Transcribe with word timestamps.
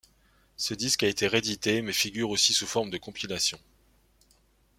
Ce 0.57 0.73
disque 0.73 1.03
a 1.03 1.07
été 1.07 1.27
réédité 1.27 1.83
mais 1.83 1.93
figure 1.93 2.31
aussi 2.31 2.53
sous 2.53 2.65
forme 2.65 2.89
de 2.89 2.97
compilation. 2.97 3.59